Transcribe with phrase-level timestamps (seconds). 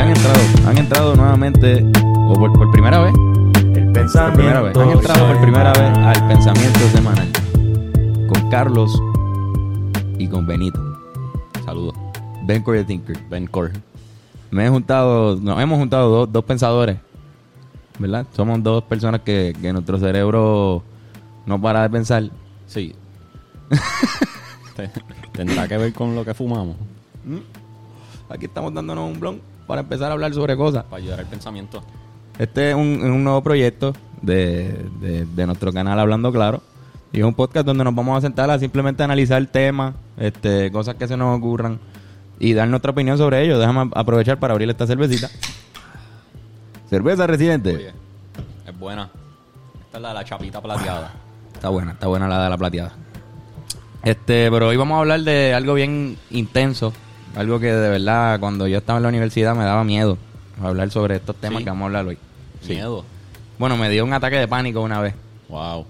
[0.00, 1.86] Ya han entrado, han entrado nuevamente,
[2.26, 3.12] o por, por primera vez,
[3.74, 4.36] El por pensamiento.
[4.38, 7.28] primera vez, han entrado por primera vez al pensamiento semanal
[8.32, 8.98] con Carlos
[10.18, 10.80] y con Benito.
[11.66, 11.94] Saludos.
[12.44, 13.18] Ben Core Thinker.
[13.28, 13.72] Ben Core.
[14.50, 16.96] Me he juntado, nos hemos juntado dos, dos pensadores,
[17.98, 18.24] ¿verdad?
[18.34, 20.82] Somos dos personas que, que nuestro cerebro
[21.44, 22.22] no para de pensar.
[22.66, 22.94] Sí.
[24.76, 24.90] Te-
[25.32, 26.76] Tendrá que ver con lo que fumamos.
[28.30, 30.82] Aquí estamos dándonos un blon para empezar a hablar sobre cosas.
[30.84, 31.80] Para ayudar al pensamiento.
[32.38, 36.60] Este es un, un nuevo proyecto de, de- de nuestro canal Hablando Claro.
[37.12, 40.96] Y es un podcast donde nos vamos a sentar a simplemente analizar temas, este, cosas
[40.96, 41.78] que se nos ocurran
[42.40, 43.58] y dar nuestra opinión sobre ello.
[43.60, 45.28] Déjame aprovechar para abrir esta cervecita.
[46.88, 47.76] Cerveza residente.
[47.76, 47.92] Oye,
[48.66, 49.08] es buena.
[49.86, 51.12] Esta es la de la chapita plateada.
[51.54, 52.92] Está buena, está buena la de la plateada.
[54.02, 56.92] Este, pero hoy vamos a hablar de algo bien intenso.
[57.36, 60.18] Algo que de verdad, cuando yo estaba en la universidad me daba miedo
[60.62, 61.64] hablar sobre estos temas Sí.
[61.64, 62.18] que vamos a hablar hoy.
[62.60, 62.72] Sí.
[62.74, 63.04] Miedo.
[63.58, 65.14] Bueno, me dio un ataque de pánico una vez.
[65.48, 65.86] Wow.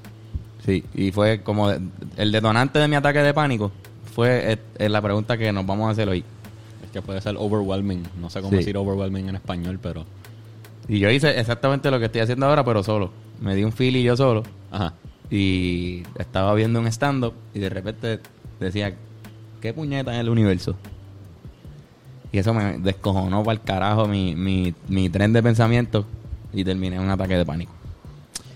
[0.65, 1.81] Sí, y fue como de-
[2.17, 3.73] el detonante de mi ataque de pánico
[4.15, 6.25] fue eh, la pregunta que nos vamos a hacer hoy.
[6.85, 8.03] Es que puede ser overwhelming.
[8.21, 8.57] No sé cómo Sí.
[8.59, 10.05] decir overwhelming en español, pero.
[10.89, 13.13] Y yo hice exactamente lo que estoy haciendo ahora, pero solo.
[13.41, 14.43] Me di un y yo solo.
[14.71, 14.95] Ajá.
[15.31, 18.19] Y estaba viendo un stand-up y de repente
[18.59, 18.95] decía,
[19.61, 20.77] ¿qué puñeta es el universo?
[22.33, 26.07] Y eso me descojonó para el carajo mi, mi, mi tren de pensamiento
[26.53, 27.73] y terminé en un ataque de pánico.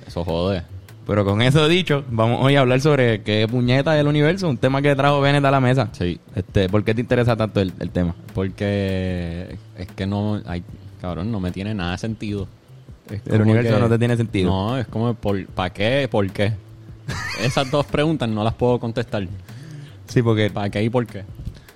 [0.06, 0.62] Eso jode.
[1.06, 4.56] Pero con eso dicho, vamos hoy a hablar sobre qué puñeta es el universo, un
[4.56, 5.88] tema que trajo Bennett a la mesa.
[5.92, 6.18] Sí.
[6.34, 8.14] Este, ¿Por qué te interesa tanto el, el tema?
[8.32, 10.40] Porque es que no.
[10.46, 10.62] Hay,
[11.00, 12.48] cabrón, no me tiene nada de sentido.
[13.26, 14.50] El universo que- no te tiene sentido.
[14.50, 15.14] No, es como,
[15.54, 16.08] ¿para qué?
[16.10, 16.52] ¿Por qué?
[17.42, 19.26] Esas dos preguntas no las puedo contestar.
[20.08, 21.24] Sí, porque ¿Para qué y por qué?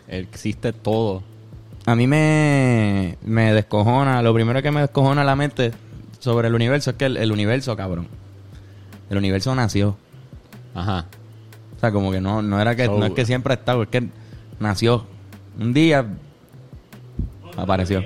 [0.06, 1.22] Existe todo.
[1.91, 5.72] A mí me, me descojona, lo primero que me descojona la mente
[6.19, 8.09] sobre el universo es que el, el universo, cabrón,
[9.10, 9.97] el universo nació.
[10.75, 11.06] Ajá.
[11.77, 13.82] O sea, como que no, no era que, So- no es que siempre ha estado,
[13.84, 14.09] es que
[14.60, 15.06] nació.
[15.59, 16.04] Un día
[17.56, 18.04] apareció.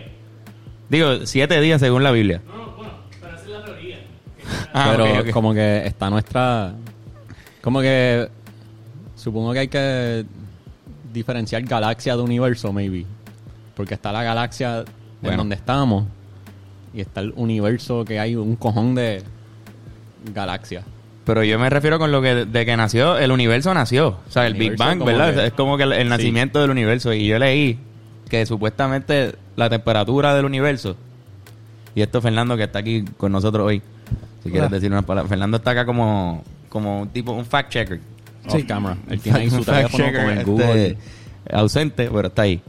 [0.88, 2.41] Digo, siete días según la Biblia.
[4.75, 5.31] Ah, Pero ok, ok.
[5.32, 6.75] como que está nuestra...
[7.62, 8.28] Como que...
[9.16, 10.25] Supongo que hay que
[11.12, 13.06] diferenciar galaxia de universo, maybe.
[13.75, 14.84] Porque está la galaxia
[15.22, 16.05] en donde estamos.
[16.94, 19.22] Y está el universo que hay un cojón de
[20.33, 20.84] galaxias.
[21.25, 24.09] Pero yo me refiero con lo que de que nació, el universo nació.
[24.09, 25.34] O sea, el, El Big Bang, ¿verdad?
[25.34, 26.09] que- es como que el, el Sí.
[26.09, 27.12] nacimiento del universo.
[27.12, 27.78] Y yo leí
[28.28, 30.97] que supuestamente la temperatura del universo.
[31.94, 33.83] Y esto Fernando que está aquí con nosotros hoy.
[34.43, 34.77] Si quieres Hola.
[34.77, 35.28] decir una palabra.
[35.28, 38.00] Fernando está acá como, como un tipo, un fact checker.
[38.49, 38.97] Off camera.
[39.09, 40.97] Él tiene ahí su teléfono con el este, Google.
[41.53, 42.60] ausente, pero está ahí.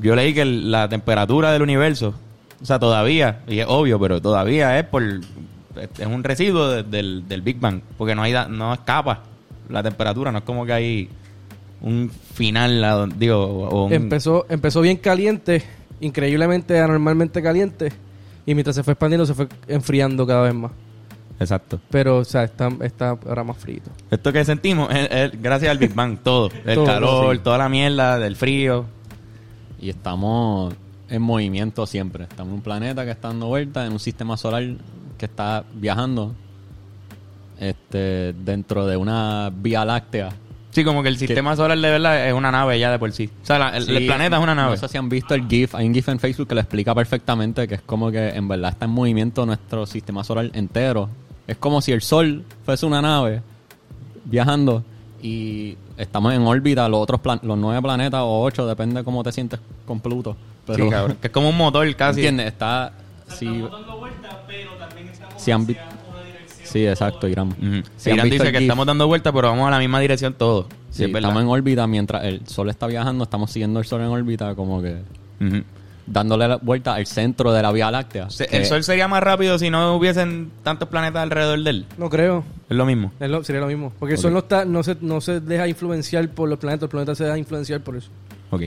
[0.00, 2.14] Yo leí que el- la temperatura del universo,
[2.60, 7.28] o sea, todavía, y es obvio, pero todavía es por es un residuo de- del,
[7.28, 9.22] del Big Bang, porque no hay da- no escapa
[9.68, 11.08] la temperatura, no es como que hay
[11.82, 15.62] un final, digo, o un- Empezó, empezó bien caliente,
[16.00, 17.92] increíblemente anormalmente caliente,
[18.46, 20.70] y mientras se fue expandiendo se fue enfriando cada vez más.
[21.38, 21.78] exacto.
[21.90, 23.90] Pero, o sea, está, está ahora más frito.
[24.10, 27.42] Esto que sentimos es, es gracias al Big Bang, todo, el Todo, calor, sí.
[27.44, 28.86] toda la mierda, del frío.
[29.80, 30.74] Y estamos
[31.08, 32.24] en movimiento siempre.
[32.24, 34.64] Estamos en un planeta que está dando vueltas, en un sistema solar
[35.18, 36.34] que está viajando
[37.58, 40.30] este, dentro de una vía láctea.
[40.70, 43.30] Sí, como que el sistema solar de verdad es una nave ya de por sí.
[43.42, 44.72] O sea, la- el, el Sí, planeta es una nave.
[44.72, 45.74] No sé si han visto el GIF.
[45.74, 48.72] Hay un GIF en Facebook que lo explica perfectamente, que es como que en verdad
[48.72, 51.08] está en movimiento nuestro sistema solar entero.
[51.46, 53.40] Es como si el Sol fuese una nave
[54.26, 54.84] viajando
[55.22, 59.22] y estamos en órbita, los otros plan- los nueve planetas o ocho, depende de cómo
[59.24, 60.36] te sientes con Pluto.
[60.66, 61.16] Pero, Sí, cabrón.
[61.20, 62.20] Que es como un motor casi.
[62.20, 62.46] ¿Entiendes?
[62.48, 62.92] Está...
[63.28, 63.46] Sí,
[65.36, 65.76] si han vi-
[66.64, 67.54] Sí, exacto, Irán.
[67.96, 70.34] Si han Irán dice que GIF, estamos dando vueltas, pero vamos a la misma dirección
[70.34, 70.66] todos.
[70.90, 74.00] Sí, sí, es estamos en órbita mientras el Sol está viajando, estamos siguiendo el Sol
[74.00, 74.96] en órbita como que.
[76.06, 78.30] Dándole la vuelta al centro de la Vía Láctea.
[78.30, 81.86] Se- que- El Sol sería más rápido si no hubiesen tantos planetas alrededor de él.
[81.98, 82.44] No creo.
[82.68, 83.12] Es lo mismo.
[83.20, 83.92] Es lo- sería lo mismo.
[83.98, 86.88] Porque el sol no, está, no, se, no se deja influenciar por los planetas, el
[86.90, 88.08] planeta se deja influenciar por eso.
[88.50, 88.62] Ok.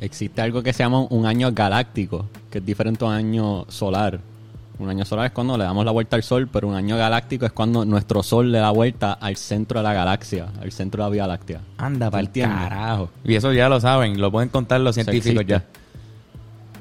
[0.00, 4.18] Existe algo que se llama un año galáctico, que es diferente a un año solar.
[4.78, 7.44] Un año solar es cuando le damos la vuelta al Sol, pero un año galáctico
[7.44, 11.08] es cuando nuestro Sol le da vuelta al centro de la galaxia, al centro de
[11.08, 11.60] la Vía Láctea.
[11.76, 13.10] Anda para carajo.
[13.22, 15.64] Y eso ya lo saben, lo pueden contar los científicos ya.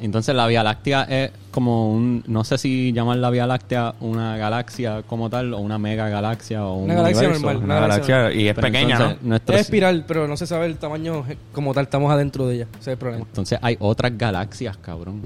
[0.01, 4.37] Entonces la Vía Láctea es como un, no sé si llamar la Vía Láctea una
[4.37, 7.45] galaxia como tal, o una mega galaxia, o un Una galaxia universo.
[7.45, 7.63] normal.
[7.63, 9.29] Una galaxia y es Pero pequeña, entonces, ¿no?
[9.29, 11.83] nuestro- Es espiral, pero no se sabe el tamaño como tal.
[11.83, 12.67] Estamos adentro de ella.
[12.73, 13.25] Ese es el problema.
[13.27, 15.21] Entonces hay otras galaxias, cabrón.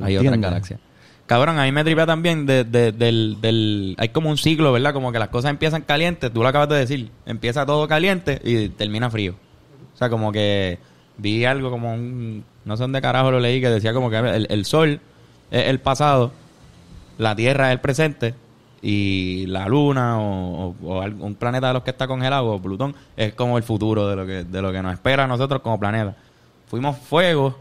[0.00, 0.40] Hay otras ¿Entiendes?
[0.40, 0.80] galaxias.
[1.26, 3.96] Cabrón, a mí me tripea también de- de- del, del...
[3.98, 4.92] Hay como un ciclo, ¿verdad?
[4.92, 7.10] Como que las cosas empiezan calientes, tú lo acabas de decir.
[7.26, 9.34] Empieza todo caliente y termina frío.
[9.92, 10.78] O sea, como que
[11.18, 12.44] vi algo como un...
[12.64, 15.00] No sé dónde carajo lo leí, que decía como que el, el sol
[15.50, 16.32] es el pasado,
[17.18, 18.34] la Tierra es el presente
[18.82, 23.56] y la Luna o, o- planeta de los que está congelado, o Plutón, es como
[23.56, 26.16] el futuro de lo que, de lo que nos espera a nosotros como planeta.
[26.68, 27.56] Fuimos fuego,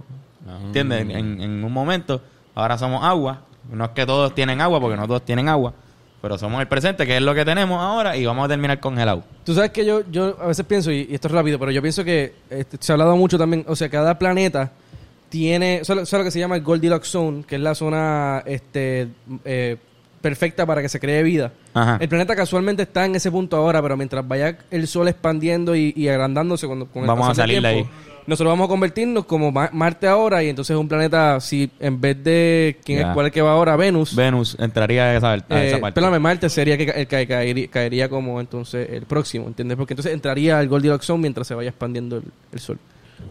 [0.66, 1.02] ¿entiendes?
[1.02, 2.22] En, en- en un momento,
[2.56, 3.42] ahora somos agua.
[3.72, 5.74] No es que todos tienen agua, porque no todos tienen agua,
[6.22, 9.24] pero somos el presente, que es lo que tenemos ahora, y vamos a terminar congelado.
[9.46, 11.82] Tú sabes que yo, yo a veces pienso, y, y esto es rápido, pero yo
[11.82, 14.72] pienso que este, se ha hablado mucho también, o sea, cada planeta
[15.30, 19.08] tiene, eso es lo- que se llama el Goldilocks Zone, que es la zona este,
[19.44, 19.78] eh,
[20.22, 21.52] perfecta para que se cree vida.
[21.74, 21.98] Ajá.
[22.00, 25.94] El planeta casualmente está en ese punto ahora, pero mientras vaya el sol expandiendo y,
[25.96, 27.92] y agrandándose cuando, con el Vamos a salir de tiempo,
[28.28, 32.24] nosotros vamos a convertirnos como Ma- Marte ahora y entonces un planeta, si en vez
[32.24, 35.78] de quién es cuál es que va ahora, Venus, Venus entraría a esa, a esa
[35.78, 35.94] eh, parte.
[35.96, 39.78] perdóname, Marte sería que, ca- el que caería, caería como entonces el próximo, ¿entiendes?
[39.78, 42.80] Porque entonces entraría al Goldilocks Zone mientras se vaya expandiendo el, el sol.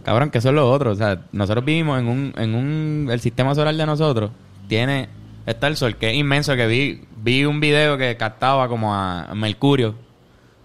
[0.02, 0.92] Cabrón, que eso es lo otro.
[0.92, 3.08] O sea, nosotros vivimos en un, en un...
[3.10, 4.30] El sistema solar de nosotros
[4.68, 5.08] tiene...
[5.46, 9.34] Está el sol, que es inmenso, que vi, vi un video que captaba como a
[9.34, 9.94] Mercurio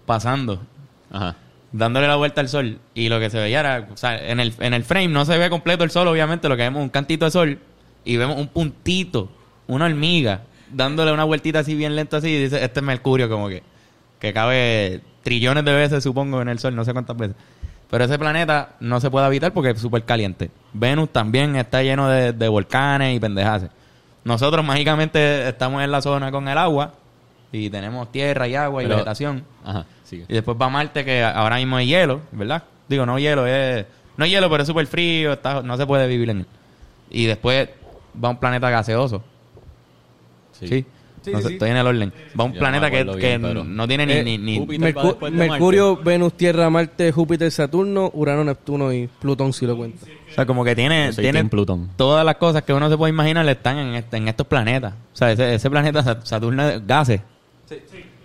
[0.06, 0.62] pasando,
[1.10, 1.36] Ajá.
[1.72, 2.78] Dándole la vuelta al sol.
[2.94, 3.88] Y lo que se veía era...
[3.92, 6.48] O sea, en el, en el frame no se ve completo el sol, obviamente.
[6.48, 7.58] Lo que vemos es un cantito de sol
[8.04, 9.30] y vemos un puntito,
[9.66, 12.28] una hormiga, dándole una vueltita así bien lento así.
[12.28, 13.62] Y dice, este es Mercurio como que...
[14.18, 17.36] Que cabe trillones de veces, supongo, en el sol, no sé cuántas veces.
[17.90, 20.50] Pero ese planeta no se puede habitar porque es súper caliente.
[20.72, 23.70] Venus también está lleno de, de volcanes y pendejaces.
[24.22, 26.92] Nosotros mágicamente estamos en la zona con el agua
[27.50, 29.44] y tenemos tierra y agua y Pero- vegetación.
[29.64, 30.24] Ajá, sigue.
[30.28, 32.62] Y después va Marte que ahora mismo es hielo, ¿verdad?
[32.88, 33.86] Digo, no hielo, es...
[34.16, 36.46] No es hielo, pero es súper frío, está, no se puede vivir en él.
[37.10, 37.68] Y después
[38.22, 39.22] va un planeta gaseoso.
[40.52, 40.66] Sí.
[41.22, 41.54] Sí, No sí, sé, sí.
[41.54, 42.12] Estoy en el orden.
[42.38, 44.12] Va un Yo planeta que, que pero- no tiene ni...
[44.14, 49.52] Eh, ni, ni- Mercu- de Mercurio, Venus, Tierra, Marte, Júpiter, Saturno, Urano, Neptuno y Plutón,
[49.52, 50.06] si lo cuento.
[50.30, 51.90] O sea, como que tiene, tiene Plutón.
[51.96, 54.94] todas las cosas que uno se puede imaginar están en, este- en estos planetas.
[55.12, 57.20] O sea, ese, ese planeta Sat- Saturno es gases.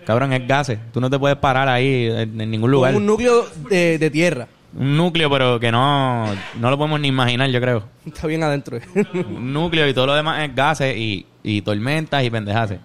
[0.06, 0.80] Cabrón, es gases.
[0.94, 2.92] Tú no te puedes parar ahí en, en ningún lugar.
[2.94, 4.48] Como un núcleo de, de tierra.
[4.78, 6.26] Un núcleo, pero que no,
[6.60, 7.84] no lo podemos ni imaginar, yo creo.
[8.06, 8.78] Está bien adentro.
[9.14, 12.80] Un núcleo y todo lo demás es gases y, y tormentas y pendejaces.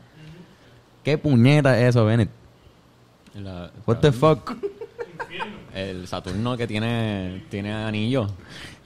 [1.05, 2.31] ¿Qué puñeta es eso, Bennett?
[3.34, 4.52] La- What the fuck?
[5.75, 8.28] El Saturno que tiene, tiene anillo.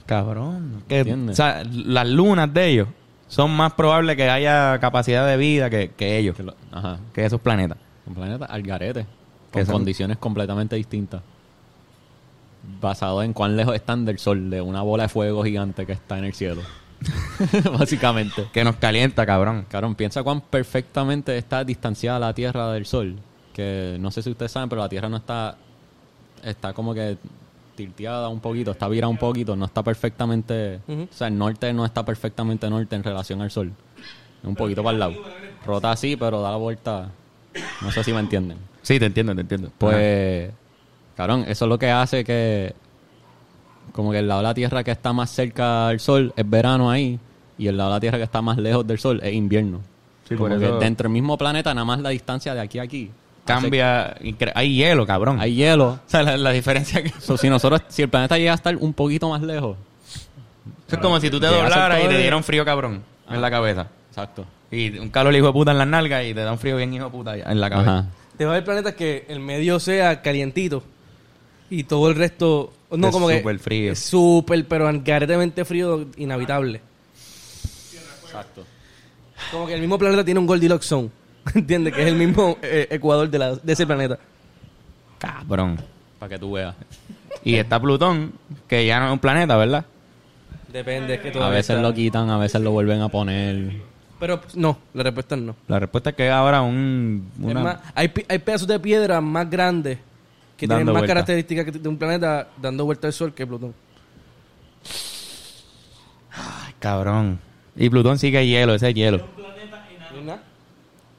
[0.05, 0.83] Cabrón.
[0.87, 1.33] Que, ¿Entiendes?
[1.33, 2.87] o sea, las lunas de ellos
[3.27, 6.99] son más probables que haya capacidad de vida que, que ellos, Que lo- ajá.
[7.13, 7.77] que esos planetas.
[8.07, 9.05] Un planeta al garete.
[9.51, 11.21] Con son- condiciones completamente distintas.
[12.81, 16.17] Basado en cuán lejos están del Sol, de una bola de fuego gigante que está
[16.17, 16.61] en el cielo.
[17.79, 18.47] Básicamente.
[18.51, 19.65] Que nos calienta, cabrón.
[19.69, 23.15] Cabrón, piensa cuán perfectamente está distanciada la Tierra del Sol.
[23.53, 25.57] Que no sé si ustedes saben, pero la Tierra no está.
[26.43, 27.17] Está como que
[27.75, 30.79] tilteada un poquito, está virada un poquito, no está perfectamente.
[30.87, 33.71] O sea, el norte no está perfectamente norte en relación al Sol.
[34.41, 35.13] Es un poquito para el lado.
[35.65, 37.09] Rota así, pero da la vuelta.
[37.81, 38.57] No sé si me entienden.
[38.81, 39.67] Sí, te entiendo, te entiendo.
[39.67, 39.75] Ajá.
[39.79, 40.51] Pues,
[41.15, 42.73] cabrón, eso es lo que hace que,
[43.91, 46.89] como que el lado de la Tierra que está más cerca al Sol es verano
[46.91, 47.19] ahí,
[47.57, 49.79] y el lado de la Tierra que está más lejos del Sol es invierno.
[50.27, 52.79] Sí, como por que eso- dentro del mismo planeta, nada más la distancia de aquí
[52.79, 53.11] a aquí.
[53.45, 54.15] cambia.
[54.55, 55.39] Hay hielo, cabrón.
[55.39, 55.89] Hay hielo.
[55.89, 57.11] O sea, la, la diferencia que.
[57.21, 59.77] So, si nosotros, si el planeta llega a estar un poquito más lejos.
[60.87, 63.87] Eso es como si tú te doblaras y te un frío, cabrón, en la cabeza.
[64.15, 64.45] Exacto.
[64.71, 66.93] Y un calor hijo de puta en las nalgas y te da un frío bien
[66.93, 67.97] hijo de puta en la cabeza.
[67.99, 68.07] Ajá.
[68.37, 70.83] Te va a haber planetas que el medio sea calientito
[71.69, 72.71] y todo el resto.
[72.91, 73.39] No, Es como que.
[73.39, 73.91] súper frío.
[73.91, 76.79] Es súper, pero encaretemente frío, inhabitable.
[78.23, 78.63] Exacto.
[79.51, 81.09] Como que el mismo planeta tiene un Goldilocks Zone.
[81.53, 81.93] ¿Entiendes?
[81.93, 84.17] Que es el mismo eh, ecuador de, la- de ese planeta.
[85.19, 85.77] Cabrón.
[86.19, 86.73] Para que tú veas.
[87.43, 88.31] Y está Plutón,
[88.67, 89.85] que ya no es un planeta, ¿verdad?
[90.71, 93.94] Depende, es que A veces está- lo quitan, a veces lo vuelven a poner.
[94.19, 95.55] Pero no, la respuesta es no.
[95.67, 97.29] La respuesta es que ahora un...
[97.39, 99.97] Es una- más, hay, pi- hay pedazos de piedra más grandes
[100.57, 101.13] que Dando tienen más vuelta.
[101.15, 103.73] características que de un planeta dando vuelta al Sol que Plutón.
[106.31, 107.39] Ay, cabrón.
[107.75, 109.25] Y Plutón es hielo, ese es hielo.
[110.13, 110.41] ¿Verdad?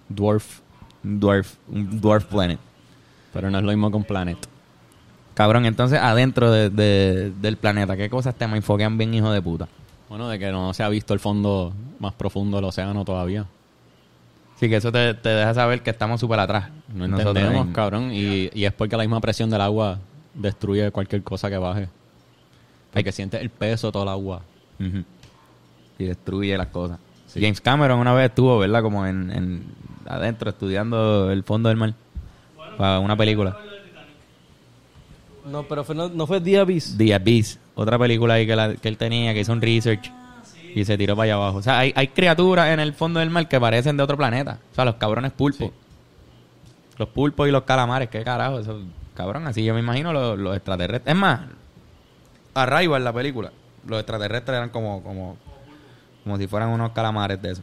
[0.08, 0.60] Dwarf.
[1.04, 2.58] Un dwarf, un dwarf planet.
[3.32, 4.38] Pero no es lo mismo que un planet.
[5.34, 9.42] Cabrón, entonces adentro de- de- del planeta, ¿qué cosas te me enfoquean bien, hijo de
[9.42, 9.68] puta?
[10.08, 13.46] Bueno, de que no se ha visto el fondo más profundo del océano todavía.
[14.58, 16.70] Sí, que eso te, te deja saber que estamos súper atrás.
[16.94, 18.10] No entendemos, en- cabrón.
[18.12, 19.98] Y, y es porque la misma presión del agua
[20.34, 21.88] destruye cualquier cosa que baje.
[22.92, 24.42] Porque sientes el peso de toda el agua.
[25.98, 26.98] Y destruye las cosas.
[27.26, 27.40] Sí.
[27.40, 28.80] James Cameron una vez estuvo, ¿verdad?
[28.82, 29.62] Como en, en
[30.06, 31.92] adentro estudiando el fondo del mar
[32.78, 33.58] para una película.
[35.50, 36.94] No, pero fue, no, no fue The Abyss.
[36.98, 40.10] The Abyss, otra película ahí que, la- que él tenía, que hizo un research
[40.76, 41.56] y se tiró para allá abajo.
[41.56, 44.58] O sea, hay, hay criaturas en el fondo del mar que parecen de otro planeta.
[44.72, 45.70] O sea, los cabrones pulpos.
[46.98, 48.82] Los pulpos y los calamares, qué carajo, eso,
[49.14, 51.14] cabrón, así yo me imagino los, los extraterrestres.
[51.14, 51.40] Es más,
[52.52, 53.52] Arrival, la película,
[53.86, 55.38] los extraterrestres eran como, como,
[56.24, 57.62] como si fueran unos calamares de eso.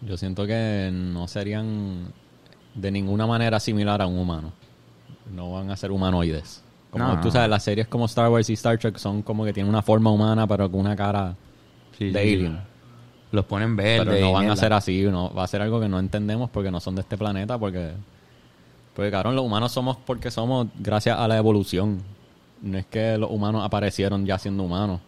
[0.00, 2.12] Yo siento que no serían
[2.74, 4.52] de ninguna manera similar a un humano.
[5.30, 6.62] No van a ser humanoides.
[6.98, 7.20] Como No.
[7.20, 9.82] tú sabes, las series como Star Wars y Star Trek son como que tienen una
[9.82, 11.34] forma humana, pero con una cara
[11.98, 12.34] Sí, de sí.
[12.34, 12.60] alien.
[13.32, 14.06] Los ponen verdes.
[14.06, 16.70] Pero no van a ser así, no, va a ser algo que no entendemos porque
[16.70, 17.90] no son de este planeta, porque,
[18.94, 22.00] porque cabrón, los humanos somos porque somos gracias a la evolución.
[22.62, 25.00] No es que los humanos aparecieron ya siendo humanos,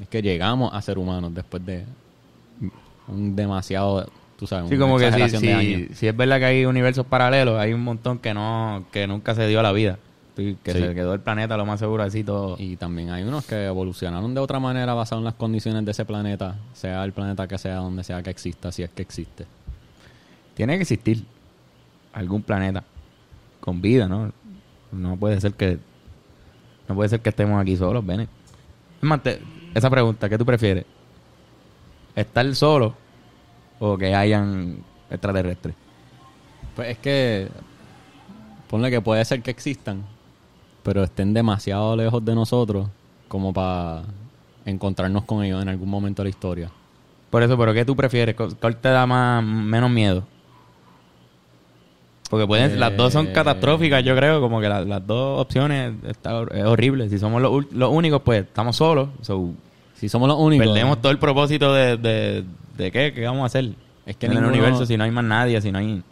[0.00, 1.84] es que llegamos a ser humanos después de
[3.08, 7.04] un demasiado, tú sabes, Sí, como que si, si, si es verdad que hay universos
[7.06, 9.98] paralelos, hay un montón que no que nunca se dio a la vida.
[10.34, 10.78] Que Sí.
[10.78, 12.56] se quedó el planeta lo más seguro así todo.
[12.58, 16.04] Y también hay unos que evolucionaron de otra manera basado en las condiciones de ese
[16.06, 19.46] planeta, sea el planeta que sea, donde sea que exista, si es que existe.
[20.54, 21.24] Tiene que existir
[22.14, 22.82] algún planeta
[23.60, 24.32] con vida, ¿no?
[24.90, 25.78] No puede ser que
[26.88, 28.24] no puede ser que estemos aquí solos, Bene.
[28.24, 29.40] Es más, te-
[29.74, 30.84] esa pregunta, ¿qué tú prefieres?
[32.16, 32.94] ¿Estar solo
[33.80, 34.78] o que hayan
[35.10, 35.74] extraterrestres?
[36.76, 37.48] Pues es que,
[38.68, 40.02] ponle que puede ser que existan,
[40.82, 42.88] pero estén demasiado lejos de nosotros
[43.28, 44.02] como para
[44.64, 46.70] encontrarnos con ellos en algún momento de la historia.
[47.30, 48.34] Por eso, pero ¿qué tú prefieres?
[48.36, 50.24] ¿Cu- ¿Cuál te da más menos miedo?
[52.30, 53.32] Porque pueden, las dos son Eh.
[53.32, 57.08] catastróficas, yo creo, como que la- las dos opciones está, es horrible.
[57.10, 59.08] Si somos los, los únicos, pues estamos solos.
[59.20, 59.50] so,
[59.94, 60.66] Si somos los únicos.
[60.66, 62.44] perdemos todo el propósito de, de,
[62.76, 63.72] de qué, qué vamos a hacer.
[64.06, 66.02] Es que en el ninguno- universo, si no hay más nadie, si no hay...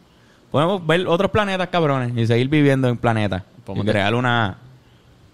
[0.51, 3.43] Podemos ver otros planetas, cabrones, y seguir viviendo en planetas.
[3.65, 4.59] Podemos crear una,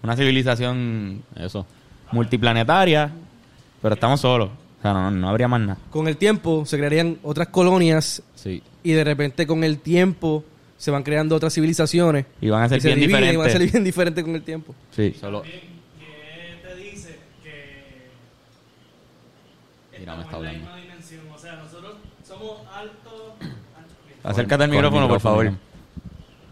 [0.03, 1.65] una civilización Eso.
[2.11, 3.11] multiplanetaria,
[3.81, 4.49] pero estamos solos.
[4.79, 5.77] O sea, no, no habría más nada.
[5.89, 8.61] Con el tiempo se crearían otras colonias Sí.
[8.83, 10.43] y de repente con el tiempo
[10.77, 12.25] se van creando otras civilizaciones.
[12.41, 13.61] Y van a ser y se bien dividen y van a diferentes.
[13.63, 14.75] ser bien diferentes con el tiempo.
[14.91, 15.15] Sí.
[15.19, 15.41] Solo.
[15.41, 15.63] ¿Qué
[16.63, 17.97] te dice que
[19.99, 20.69] Mira, me está en la hablando.
[20.69, 21.21] misma dimensión?
[21.33, 21.93] O sea, nosotros
[22.27, 23.33] somos altos...
[24.23, 25.51] Acércate al micrófono, por favor.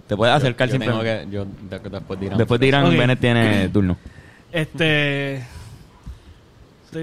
[0.07, 1.25] Te puedes acercar yo tengo simplemente.
[1.27, 2.37] que, yo de- después dirán.
[2.37, 2.91] Después de Irán, Ok.
[2.91, 3.97] Bennett tiene turno.
[4.51, 5.43] Este...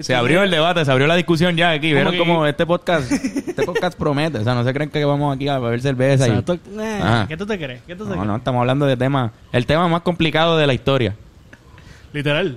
[0.00, 1.92] Se abrió el debate, se abrió la discusión ya aquí.
[1.92, 4.38] Vieron que- como este podcast, este podcast promete.
[4.38, 6.26] O sea, no se creen que vamos aquí a beber cerveza.
[6.28, 6.54] Exacto.
[6.80, 7.26] Eh, Ajá.
[7.28, 7.82] ¿Qué tú te crees?
[7.86, 8.26] ¿Qué tú te No, crees?
[8.26, 9.32] no, estamos hablando de temas.
[9.52, 11.14] El tema más complicado de la historia.
[12.14, 12.56] Literal.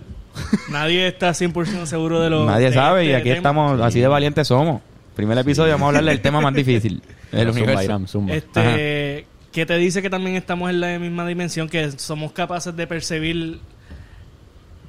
[0.70, 3.36] Nadie está 100% seguro de lo Nadie de sabe y este aquí tema.
[3.38, 4.82] estamos, así de valientes somos.
[5.16, 7.02] Primer episodio, vamos a hablar del tema más difícil.
[7.34, 8.34] El Zumba, zumba.
[8.34, 9.26] Este,
[9.56, 11.70] ¿qué te dice que también estamos en la misma dimensión?
[11.70, 13.62] Que somos capaces de percibir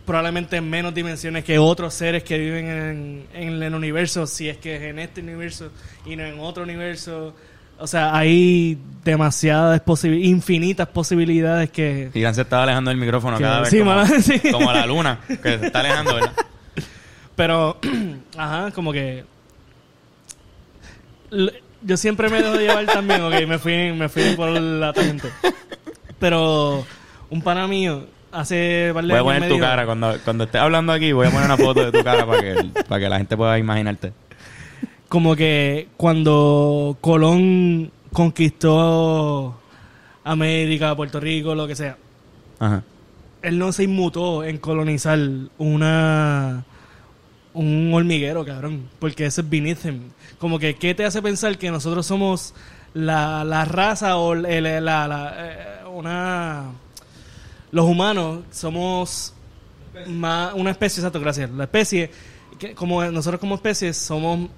[0.05, 4.57] probablemente en menos dimensiones que otros seres que viven en, en el universo, si es
[4.57, 5.71] que es en este universo
[6.05, 7.33] y no en otro universo.
[7.79, 12.11] O sea, hay demasiadas posibilidades, infinitas posibilidades que...
[12.15, 14.41] Irán se estaba alejando del micrófono cada vez sí, como, mala- sí.
[14.51, 16.33] como la luna, que se está alejando, ¿verdad?
[17.37, 17.79] Pero,
[18.37, 19.25] ajá, como que.
[21.83, 25.29] Yo siempre me dejo llevar también, ok, me fui, me fui por la tangente.
[26.19, 26.85] Pero
[27.31, 29.85] un pana mío hace par de Voy a poner tu dijo- cara.
[29.87, 32.55] Cuando, cuando estés hablando aquí, voy a poner una foto de tu cara para que,
[32.89, 34.13] para que la gente pueda imaginarte.
[35.09, 39.61] Como que cuando Colón conquistó
[40.25, 41.97] América, Puerto Rico, lo que sea,
[42.59, 42.83] Ajá.
[43.43, 45.19] él no se inmutó en colonizar
[45.59, 46.65] una
[47.55, 50.01] un hormiguero, cabrón, porque eso es beneath him.
[50.39, 52.55] Como que qué te hace pensar que nosotros somos
[52.95, 56.65] la, la raza o el- la, la, eh, una
[57.73, 59.33] los humanos somos
[60.07, 61.51] más una especie, exacto, gracias.
[61.51, 62.11] La especie
[62.59, 64.49] que como nosotros como especie somos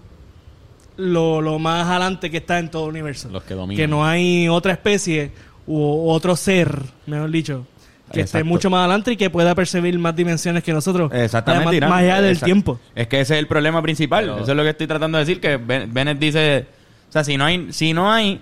[0.96, 3.28] lo, lo más adelante que está en todo el universo.
[3.30, 3.76] Los que dominan.
[3.76, 5.30] Que no hay otra especie
[5.66, 7.66] u otro ser, mejor dicho,
[8.12, 11.10] que esté mucho más adelante y que pueda percibir más dimensiones que nosotros.
[11.12, 12.44] Exactamente, Además, más allá del Exacto.
[12.46, 12.80] tiempo.
[12.94, 14.24] Es que ese es el problema principal.
[14.24, 15.40] Pero- Eso es lo que estoy tratando de decir.
[15.40, 16.66] Que Ben- Bennett dice:
[17.08, 18.40] O sea, si no hay, si no hay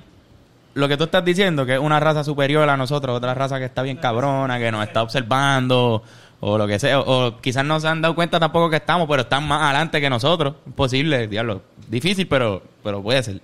[0.75, 3.65] lo que tú estás diciendo, que es una raza superior a nosotros, otra raza que
[3.65, 6.03] está bien cabrona, que nos está observando,
[6.41, 9.09] o lo que sea, o, o quizás no se han dado cuenta tampoco que estamos,
[9.09, 10.55] pero están más adelante que nosotros.
[10.75, 11.63] Posible, diablo.
[11.89, 13.41] Difícil, pero, pero puede ser.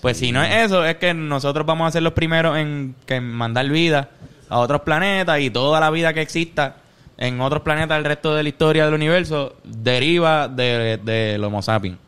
[0.00, 3.16] Pues si no es eso, es que nosotros vamos a ser los primeros en que
[3.16, 4.10] en mandar vida
[4.54, 6.76] a otros planetas y toda la vida que exista
[7.18, 11.98] en otros planetas del resto de la historia del universo deriva de, del Homo sapiens.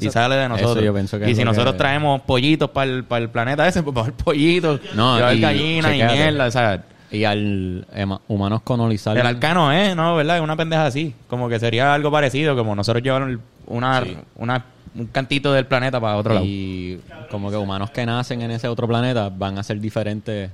[0.00, 0.76] y sale de nosotros.
[0.76, 3.66] Eso yo pienso que y si nosotros que- traemos pollitos para el, para el planeta
[3.66, 6.46] ese, pues va a haber pollitos, No, y va a haber y gallinas y mierda,
[6.46, 9.16] o sea, Y al ema- humanos colonizar...
[9.18, 10.14] el arcano es, ¿no?
[10.14, 10.36] ¿Verdad?
[10.36, 11.14] Es una pendeja así.
[11.26, 14.16] Como que sería algo parecido, como nosotros llevar una, Sí.
[14.36, 14.64] una,
[14.94, 16.46] un cantito del planeta para otro lado.
[16.46, 17.00] Y
[17.30, 20.50] como que humanos que nacen en ese otro planeta van a ser diferentes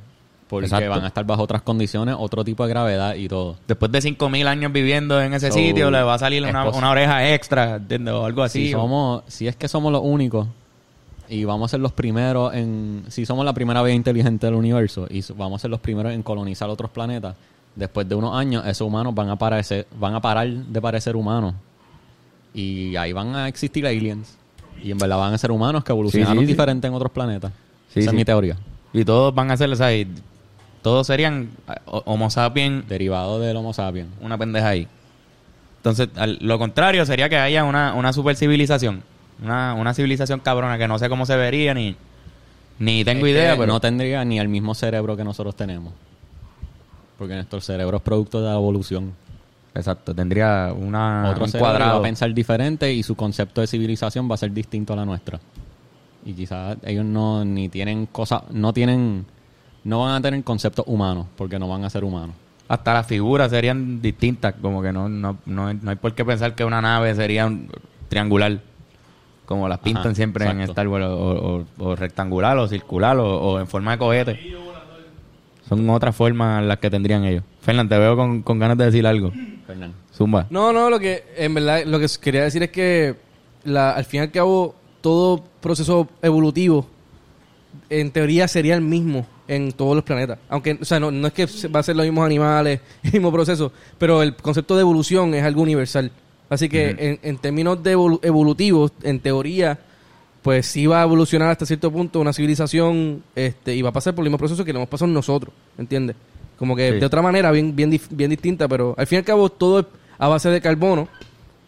[0.48, 0.90] porque Exacto.
[0.90, 3.56] van a estar bajo otras condiciones, otro tipo de gravedad y todo.
[3.66, 7.32] Después de 5.000 años viviendo en ese So, sitio, le va a salir una, oreja
[7.34, 8.14] extra, ¿entiendes?
[8.14, 8.68] O algo así.
[8.68, 10.46] si o- somos, si es que somos los únicos
[11.28, 15.06] y vamos a ser los primeros en, si somos la primera vez inteligente del universo
[15.10, 17.34] y vamos a ser los primeros en colonizar otros planetas,
[17.74, 21.54] después de unos años esos humanos van a parecer, van a parar de parecer humanos
[22.52, 24.36] y ahí van a existir aliens
[24.82, 26.52] y en verdad van a ser humanos que evolucionaron Sí, sí, sí.
[26.52, 27.52] diferente en otros planetas.
[27.94, 28.56] Esa es mi teoría.
[28.92, 29.88] Y todos van a ser, o sea,
[30.84, 34.10] todos serían eh, Homo sapiens, Derivado del Homo sapiens.
[34.20, 34.86] una pendeja ahí.
[35.78, 39.02] Entonces, al- lo contrario sería que haya una, una super civilización.
[39.42, 41.96] Una, una civilización cabrona que no sé cómo se vería ni,
[42.78, 45.92] ni tengo Es idea, pero no tendría ni el mismo cerebro que nosotros tenemos.
[47.18, 49.12] Porque nuestro cerebro es producto de la evolución.
[49.74, 51.98] Exacto, tendría una, Otro un cerebro va cuadrado.
[51.98, 55.40] a pensar diferente y su concepto de civilización va a ser distinto a la nuestra.
[56.24, 59.26] Y quizás ellos no ni tienen cosas, no tienen,
[59.84, 62.34] no van a tener conceptos humanos porque no van a ser humanos.
[62.66, 66.54] Hasta las figuras serían distintas, como que no, no, no, no hay por qué pensar
[66.54, 67.68] que una nave sería un-
[68.08, 68.60] triangular,
[69.44, 70.60] como las pintan Ajá, siempre en.
[70.62, 74.40] Star Wars, o, o- o rectangular, o circular, o, o en forma de cohete.
[75.68, 77.42] Son otras formas las que tendrían ellos.
[77.60, 79.32] Fernán, te veo con, con ganas de decir algo.
[79.66, 79.92] Fernán.
[80.14, 80.46] Zumba.
[80.50, 83.16] No, no, lo que en verdad lo que quería decir es que
[83.64, 86.86] la, al fin y al cabo todo proceso evolutivo
[87.90, 90.38] en teoría sería el mismo en todos los planetas.
[90.48, 93.32] Aunque, o sea, no, no es que va a ser los mismos animales, el mismo
[93.32, 96.10] proceso, pero el concepto de evolución es algo universal.
[96.48, 99.78] Así que en, en términos de evolu- evolutivos, en teoría,
[100.42, 104.14] pues sí va a evolucionar hasta cierto punto una civilización este, y va a pasar
[104.14, 106.16] por el mismo proceso que le hemos pasado nosotros, ¿entiendes?
[106.58, 106.99] Como que Sí.
[107.00, 109.86] de otra manera, bien, bien, bien distinta, pero al fin y al cabo todo es
[110.19, 111.08] a base de carbono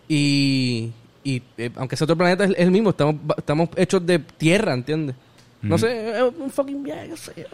[0.09, 0.91] y,
[1.25, 4.75] y eh, aunque sea otro planeta, es, es el mismo, estamos, estamos hechos de tierra,
[4.75, 5.17] ¿entiendes?
[5.63, 7.47] No sé, es un fucking viaje, no sé.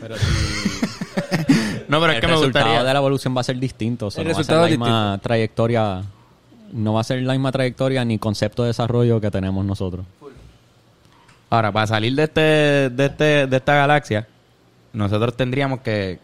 [0.00, 0.24] Pero si
[1.88, 2.84] No, pero es el que me resultado gustaría...
[2.84, 4.06] de la evolución va a ser distinto.
[4.06, 6.02] o sea, El no va a ser la es misma trayectoria,
[6.72, 10.06] no va a ser la misma trayectoria ni concepto de desarrollo que tenemos nosotros.
[11.50, 14.28] Ahora, para salir de este, de este, de esta galaxia,
[14.92, 16.20] nosotros tendríamos que,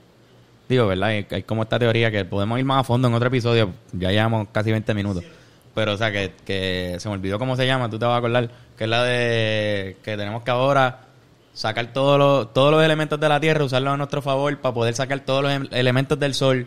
[0.68, 1.08] digo, ¿verdad?
[1.08, 4.12] Hay, hay como esta teoría que podemos ir más a fondo en otro episodio, ya
[4.12, 5.24] llevamos casi 20 minutos.
[5.76, 8.48] Pero, o sea, que, se me olvidó cómo se llama, tú te vas a acordar,
[8.78, 11.00] que es la de que tenemos que ahora
[11.52, 14.94] sacar todos los, todos los elementos de la Tierra, usarlos a nuestro favor para poder
[14.94, 16.66] sacar todos los em- elementos del Sol.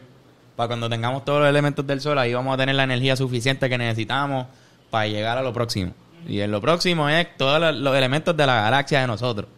[0.55, 3.67] Para cuando tengamos todos los elementos del Sol, ahí vamos a tener la energía suficiente
[3.67, 4.45] que necesitamos
[4.91, 5.91] para llegar a lo próximo.
[6.27, 9.49] Y en lo próximo es todos los elementos de la galaxia de nosotros.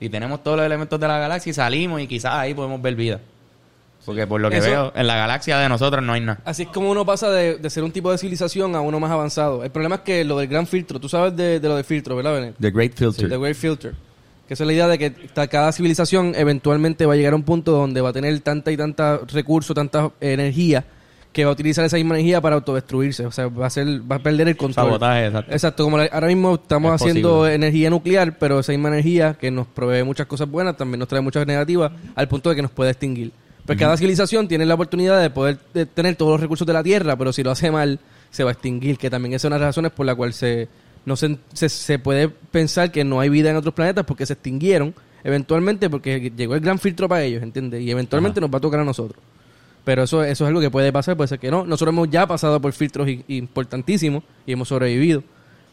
[0.00, 2.94] Y tenemos todos los elementos de la galaxia y salimos y quizás ahí podemos ver
[2.94, 3.20] vida.
[4.04, 6.40] Porque por lo que Eso- veo, en la galaxia de nosotros no hay nada.
[6.44, 9.10] Así es como uno pasa de, de ser un tipo de civilización a uno más
[9.10, 9.64] avanzado.
[9.64, 12.14] El problema es que lo del gran filtro, tú sabes de, de lo del filtro,
[12.16, 12.54] ¿verdad, Benet?
[12.60, 13.28] The Great Filter.
[13.28, 13.94] The Great Filter.
[14.46, 17.36] Que esa es la idea de que ta- cada civilización eventualmente va a llegar a
[17.36, 20.84] un punto donde va a tener tanta y tanta recurso, tanta energía,
[21.32, 23.24] que va a utilizar esa misma energía para autodestruirse.
[23.24, 24.86] O sea, va a, ser, va a perder el control.
[24.86, 25.50] Sabotaje, exacto.
[25.52, 27.54] Exacto, como la- ahora mismo estamos Es haciendo posible.
[27.54, 31.22] energía nuclear, pero esa misma energía que nos provee muchas cosas buenas, también nos trae
[31.22, 33.32] muchas negativas, al punto de que nos puede extinguir.
[33.66, 36.82] Pues cada civilización tiene la oportunidad de poder de tener todos los recursos de la
[36.82, 37.98] Tierra, pero si lo hace mal,
[38.30, 40.68] se va a extinguir, que también es una de las razones por la cual se,
[41.06, 44.34] no se, se, se puede pensar que no hay vida en otros planetas porque se
[44.34, 47.80] extinguieron eventualmente porque llegó el gran filtro para ellos, ¿entiendes?
[47.80, 49.20] Y eventualmente nos va a tocar a nosotros.
[49.84, 51.66] Pero eso, eso es algo que puede pasar, puede ser que no.
[51.66, 55.24] Nosotros hemos ya pasado por filtros importantísimos y hemos sobrevivido.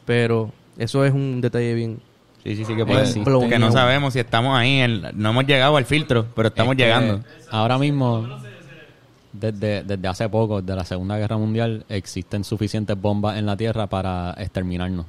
[0.05, 1.99] Pero eso es un detalle bien.
[2.43, 3.01] Sí, sí, sí que puede.
[3.01, 3.49] Existe.
[3.49, 4.81] Que no sabemos si estamos ahí.
[5.13, 7.23] no hemos llegado al filtro, pero estamos Es que llegando.
[7.51, 8.27] Ahora mismo,
[9.31, 13.87] desde, desde hace poco, desde la Segunda Guerra Mundial, existen suficientes bombas en la Tierra
[13.87, 15.05] para exterminarnos.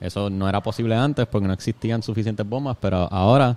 [0.00, 3.56] Eso no era posible antes porque no existían suficientes bombas, pero ahora,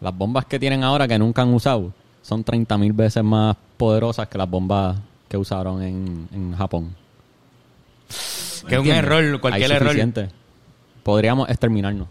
[0.00, 4.38] las bombas que tienen ahora que nunca han usado, son 30.000 veces más poderosas que
[4.38, 4.96] las bombas
[5.28, 6.96] que usaron en, en Japón.
[8.68, 10.28] Que es un error, cualquier Hay error.
[11.06, 12.08] Podríamos exterminarnos.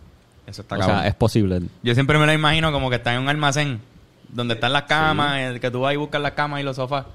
[0.48, 1.00] Eso está o cabrón.
[1.00, 1.62] sea, es posible.
[1.84, 3.82] Yo siempre me lo imagino como que está en un almacén
[4.30, 7.06] donde están las camas, eh, que tú vas y buscas las camas y los sofás.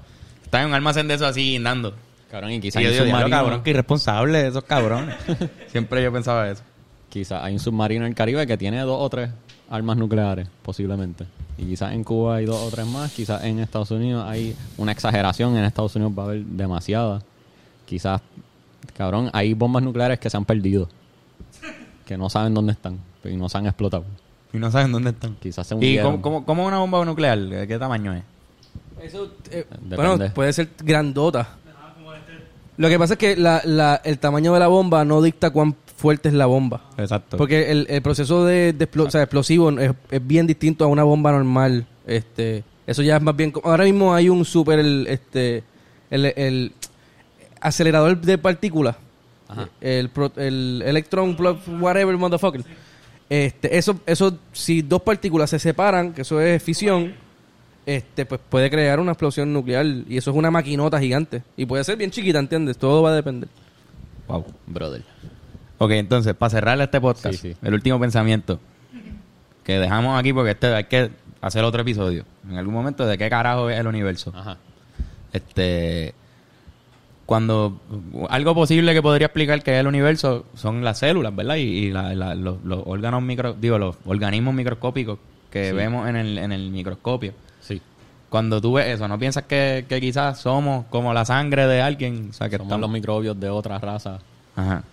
[0.43, 1.95] Está en un almacén de eso así guindando.
[2.29, 3.43] Cabrón, y Y quizás yo hay digo, un "Diablo, submarino.
[3.45, 5.15] cabrón, que irresponsable esos cabrones.
[5.71, 6.61] siempre yo pensaba eso.
[7.09, 9.31] Quizás hay un submarino en el Caribe que tiene dos o tres
[9.69, 11.25] armas nucleares, posiblemente.
[11.57, 13.11] Y quizás en Cuba hay dos o tres más.
[13.11, 15.57] Quizás en Estados Unidos hay una exageración.
[15.57, 17.23] En Estados Unidos va a haber demasiadas.
[17.87, 18.21] Quizás
[18.95, 20.87] cabrón, hay bombas nucleares que se han perdido.
[22.11, 24.03] Que no saben dónde están y no se han explotado.
[24.51, 25.37] Y no saben dónde están.
[25.39, 27.39] Quizás se ¿Y cómo, cómo, cómo una bomba nuclear?
[27.39, 28.23] ¿De qué tamaño es?
[29.01, 31.55] Eso, eh, bueno, puede ser grandota.
[32.75, 35.73] Lo que pasa es que la, la- el tamaño de la bomba no dicta cuán
[35.95, 36.81] fuerte es la bomba.
[36.97, 37.37] Exacto.
[37.37, 40.87] Porque el, el proceso de, de explo- o sea, explosivo es, es bien distinto a
[40.87, 41.87] una bomba normal.
[42.05, 43.53] Este, eso ya es más bien...
[43.63, 44.79] Ahora mismo hay un super...
[44.79, 45.63] El, este,
[46.09, 46.73] el, el
[47.61, 48.97] acelerador de partículas.
[49.51, 49.69] Ajá.
[49.81, 52.63] El, pro- el electron plug whatever motherfucker.
[53.29, 57.13] Este, eso, eso, si dos partículas se separan, que eso es fisión,
[57.85, 59.85] este, pues puede crear una explosión nuclear.
[59.85, 61.43] Y eso es una maquinota gigante.
[61.55, 62.77] Y puede ser bien chiquita, ¿entiendes?
[62.77, 63.49] Todo va a depender.
[64.27, 64.45] Wow.
[64.67, 65.03] Brother.
[65.77, 67.57] Ok, entonces, para cerrar este podcast, Sí, sí.
[67.61, 68.59] el último pensamiento
[69.63, 71.11] que dejamos aquí, porque este hay que
[71.41, 72.25] hacer otro episodio.
[72.49, 74.31] En algún momento, ¿de qué carajo es el universo?
[74.35, 74.57] Ajá.
[75.33, 76.13] Este.
[77.31, 77.79] Cuando.
[78.27, 81.55] Algo posible que podría explicar que es el universo son las células, ¿verdad?
[81.55, 83.53] Y, y la- la- los, los órganos micro.
[83.53, 85.17] Digo, los organismos microscópicos
[85.49, 85.71] que Sí.
[85.73, 87.31] vemos en el, en el microscopio.
[87.61, 87.81] Sí.
[88.29, 92.27] Cuando tú ves eso, ¿no piensas que, que quizás somos como la sangre de alguien?
[92.31, 94.19] O sea, que Somos estamos- los microbios de otra raza.
[94.57, 94.83] Ajá.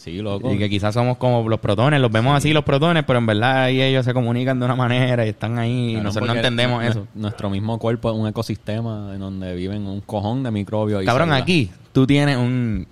[0.00, 0.50] Sí, loco.
[0.50, 3.64] Y que quizás somos como los protones, los vemos así los protones, pero en verdad
[3.64, 7.06] ahí ellos se comunican de una manera y están ahí y nosotros no entendemos eso.
[7.14, 11.04] Nuestro mismo cuerpo es un ecosistema en donde viven un cojón de microbios.
[11.04, 12.86] Cabrón, aquí tú tienes un,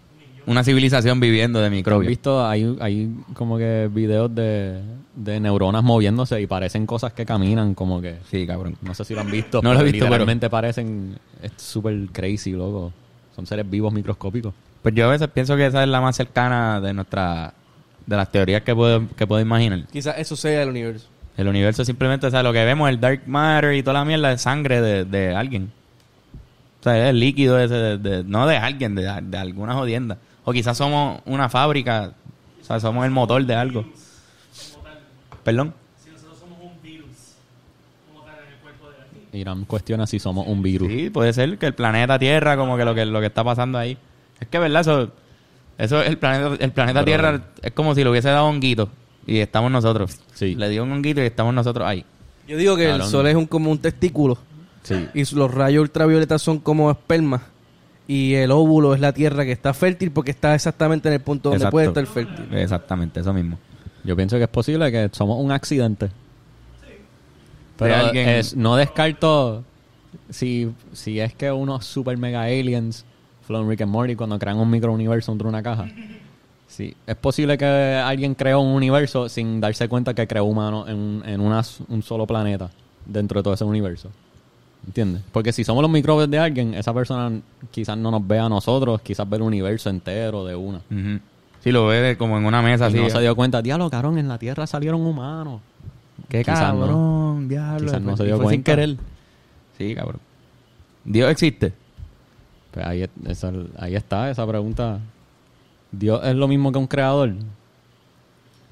[0.45, 2.09] una civilización viviendo de ¿Has microbios.
[2.11, 2.47] visto?
[2.47, 4.79] Hay, hay como que videos de,
[5.17, 8.17] de neuronas moviéndose y parecen cosas que caminan, como que.
[8.31, 8.77] Sí, cabrón.
[8.83, 9.63] No sé si lo han visto.
[9.63, 11.19] No lo he visto, pero- Literalmente parecen.
[11.43, 12.93] Es súper crazy, loco.
[13.35, 14.53] Son seres vivos microscópicos.
[14.83, 17.53] Pues yo a veces pienso que esa es la más cercana de nuestra
[18.07, 19.85] de las teorías que puedo, que puedo imaginar.
[19.93, 21.09] Quizás eso sea el universo.
[21.37, 24.33] El universo simplemente, o sea, lo que vemos, el dark matter y toda la mierda
[24.33, 25.71] es sangre de, de alguien.
[26.81, 30.17] O sea, es el líquido ese, de, de- no de alguien, de, de alguna jodienda.
[30.45, 32.13] O quizás somos una fábrica,
[32.61, 33.85] o sea, somos el motor de algo.
[35.45, 35.75] Perdón.
[36.03, 37.07] Si nosotros somos un virus,
[38.13, 39.41] como tal en el cuerpo de alguien.
[39.41, 40.89] Irán cuestiona si somos un virus.
[40.89, 43.79] Sí, puede ser que el planeta Tierra, como que lo que, lo que está pasando
[43.79, 43.97] ahí.
[44.41, 44.81] Es que, ¿verdad?
[44.83, 45.11] Eso,
[45.79, 48.89] eso el planeta, el planeta Pero- Tierra es como si le hubiese dado honguito
[49.27, 50.19] y estamos nosotros.
[50.35, 50.55] Sí.
[50.55, 52.05] Le dio un honguito y estamos nosotros ahí.
[52.47, 53.03] Yo digo que Cabrón.
[53.03, 54.39] el sol es un, como un testículo
[54.83, 55.07] Sí.
[55.13, 57.43] y los rayos ultravioletas son como esperma
[58.07, 61.51] y el óvulo es la tierra que está fértil porque está exactamente en el punto
[61.51, 61.73] donde Exacto.
[61.73, 62.49] puede estar fértil.
[62.57, 63.59] Exactamente, eso mismo.
[64.05, 66.09] Yo pienso que es posible que somos un accidente.
[67.77, 69.63] Pero De alguien- es- no descarto
[70.31, 73.05] si, si es que unos super mega aliens,
[73.49, 75.89] Flow Rick and Morty, cuando crean un microuniverso dentro de una caja.
[76.71, 81.23] Sí, es posible que alguien creó un universo sin darse cuenta que creó humanos en,
[81.27, 82.71] en una un solo planeta
[83.07, 84.11] dentro de todo ese universo.
[84.87, 85.23] ¿Entiendes?
[85.33, 89.01] Porque si somos los microbios de alguien, esa persona quizás no nos ve a nosotros,
[89.01, 90.79] quizás ve el universo entero de una.
[90.91, 91.19] Ujú.
[91.65, 93.01] Sí, lo ve como en una mesa Y así.
[93.01, 95.63] no se dio cuenta, diablo, cabrón, en la Tierra salieron humanos.
[96.29, 97.87] Qué Quizás cabrón, diablo.
[97.87, 98.73] Quizás no fue- se dio fue sin cuenta.
[98.83, 98.97] querer.
[99.79, 100.21] Sí, cabrón.
[101.05, 101.73] Dios existe.
[102.71, 104.99] Pues ahí, esa- ahí está esa pregunta.
[105.91, 107.33] ¿Dios es lo mismo que un creador?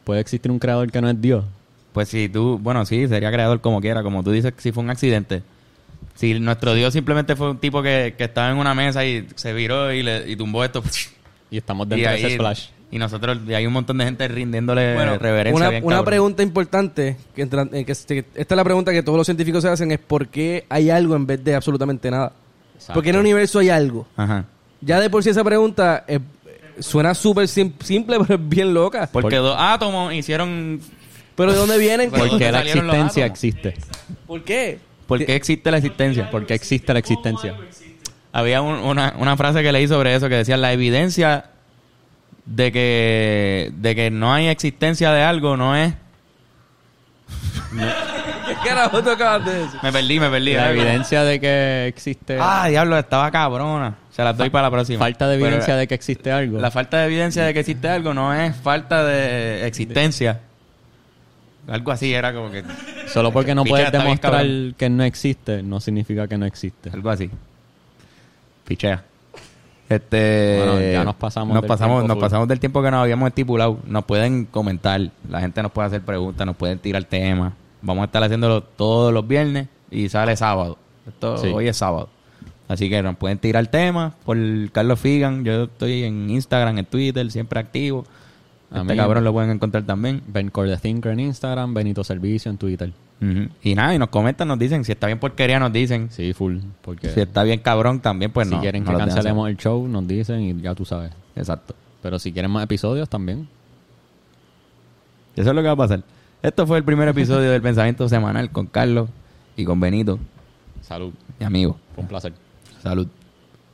[0.04, 1.44] ¿Puede existir un creador que no es Dios?
[1.92, 4.90] Pues si tú, bueno, sí, sería creador como quiera, como tú dices, si fue un
[4.90, 5.42] accidente.
[6.14, 9.52] Si nuestro Dios simplemente fue un tipo que, que estaba en una mesa y se
[9.52, 10.82] viró y, le, y tumbó esto.
[11.50, 12.66] Y estamos y, dentro de ahí- ese splash.
[12.90, 15.56] y nosotros, y hay un montón de gente rindiéndole Bueno, reverencia.
[15.56, 19.02] una, bien una pregunta importante, que, entra- eh, que se- esta es la pregunta que
[19.02, 22.32] todos los científicos se hacen, es ¿por qué hay algo en vez de absolutamente nada?
[22.76, 22.94] Exacto.
[22.94, 24.06] ¿Por qué en el universo hay algo?
[24.16, 24.44] Ajá.
[24.80, 26.20] Ya de por sí esa pregunta eh,
[26.78, 29.08] suena súper sim- simple, pero es bien loca.
[29.12, 30.80] Porque Por- dos átomos hicieron...
[31.34, 32.10] ¿Pero de dónde vienen?
[32.10, 33.36] Porque ¿Por qué la salieron los existencia átomos?
[33.44, 33.74] existe?
[34.26, 34.78] ¿Por qué?
[35.06, 36.30] ¿Por qué existe la existencia?
[36.30, 37.54] ¿Por qué existe la existencia?
[38.32, 41.50] Había un- una, una frase que leí sobre eso que decía la evidencia
[42.46, 45.92] de que de que no hay existencia de algo no es
[47.76, 48.25] ¿Qué
[48.66, 49.81] carajo tú acabas de decir?
[49.83, 50.55] me perdí me perdí.
[50.55, 52.38] La evidencia de que existe...
[52.40, 53.96] ah diablo estaba cabrona.
[54.11, 54.98] Se las doy para la próxima.
[54.98, 56.59] falta de Pero evidencia de que existe algo.
[56.59, 60.40] la falta de evidencia de que existe algo no es falta de existencia.
[61.68, 62.62] Algo así era como que
[63.09, 66.90] Solo porque no puedes demostrar que no existe, no significa que no existe.
[66.90, 67.31] algo así.
[68.66, 69.02] Pichea.
[69.88, 72.22] Este Bueno, ya nos pasamos nos del pasamos tiempo nos full.
[72.22, 73.79] pasamos del tiempo que nos habíamos estipulado.
[73.87, 77.52] Nos pueden comentar la gente nos puede hacer preguntas nos pueden tirar temas
[77.87, 80.77] Vamos a estar haciéndolo todos los viernes y sale sábado.
[81.55, 82.09] Hoy es sábado.
[82.66, 84.37] Así que nos pueden tirar temas por
[84.72, 85.44] Carlos Figan.
[85.44, 88.05] Yo estoy en Instagram, en Twitter, siempre activo.
[88.72, 90.20] A este cabrón lo pueden encontrar también.
[90.27, 92.92] Ben Core Thinker en Instagram, Benito Servicio en Twitter.
[93.62, 96.11] Y nada, y nos comentan, nos dicen, si está bien porquería, nos dicen.
[96.11, 96.59] Sí, full.
[96.83, 98.61] Porque si está bien cabrón también, pues si no.
[98.61, 101.12] Si quieren no que cancelemos el show, nos dicen y ya tú sabes.
[101.37, 101.77] Exacto.
[102.03, 103.49] Pero si quieren más episodios también.
[105.37, 106.03] Eso es lo que va a pasar.
[106.46, 109.11] Esto fue el primer episodio del Pensamiento Semanal con Carlos
[109.56, 110.20] y con Benito.
[110.80, 111.12] Salud.
[111.40, 111.76] Mi amigo.
[111.92, 112.35] Fue un placer.
[112.80, 113.09] Salud.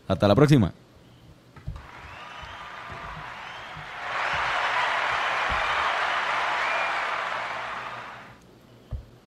[0.08, 0.72] Hasta la próxima.